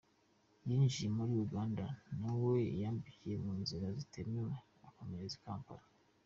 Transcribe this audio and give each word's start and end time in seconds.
Yinjiye 0.67 1.07
muri 1.17 1.31
Uganda 1.45 1.85
na 2.21 2.31
we 2.43 2.57
yambukiye 2.81 3.35
mu 3.43 3.51
nzira 3.61 3.87
zitemewe 3.97 4.53
akomereza 4.87 5.35
i 5.39 5.41
Kampala. 5.45 5.85